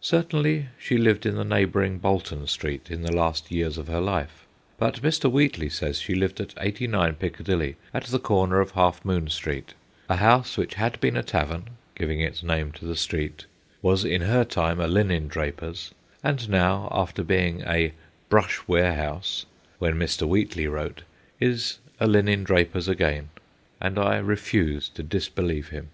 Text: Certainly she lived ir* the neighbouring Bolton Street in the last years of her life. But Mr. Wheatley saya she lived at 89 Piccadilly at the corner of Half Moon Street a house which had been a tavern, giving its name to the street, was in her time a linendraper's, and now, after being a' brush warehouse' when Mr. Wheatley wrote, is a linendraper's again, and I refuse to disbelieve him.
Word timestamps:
Certainly 0.00 0.68
she 0.78 0.96
lived 0.96 1.26
ir* 1.26 1.32
the 1.32 1.44
neighbouring 1.44 1.98
Bolton 1.98 2.46
Street 2.46 2.90
in 2.90 3.02
the 3.02 3.14
last 3.14 3.50
years 3.50 3.76
of 3.76 3.86
her 3.86 4.00
life. 4.00 4.46
But 4.78 5.02
Mr. 5.02 5.30
Wheatley 5.30 5.68
saya 5.68 5.92
she 5.92 6.14
lived 6.14 6.40
at 6.40 6.54
89 6.58 7.16
Piccadilly 7.16 7.76
at 7.92 8.04
the 8.04 8.18
corner 8.18 8.62
of 8.62 8.70
Half 8.70 9.04
Moon 9.04 9.28
Street 9.28 9.74
a 10.08 10.16
house 10.16 10.56
which 10.56 10.76
had 10.76 10.98
been 11.00 11.18
a 11.18 11.22
tavern, 11.22 11.64
giving 11.94 12.18
its 12.18 12.42
name 12.42 12.72
to 12.72 12.86
the 12.86 12.96
street, 12.96 13.44
was 13.82 14.06
in 14.06 14.22
her 14.22 14.42
time 14.42 14.80
a 14.80 14.88
linendraper's, 14.88 15.92
and 16.22 16.48
now, 16.48 16.88
after 16.90 17.22
being 17.22 17.60
a' 17.66 17.92
brush 18.30 18.66
warehouse' 18.66 19.44
when 19.80 19.96
Mr. 19.98 20.26
Wheatley 20.26 20.66
wrote, 20.66 21.02
is 21.40 21.78
a 22.00 22.06
linendraper's 22.06 22.88
again, 22.88 23.28
and 23.82 23.98
I 23.98 24.16
refuse 24.16 24.88
to 24.94 25.02
disbelieve 25.02 25.68
him. 25.68 25.90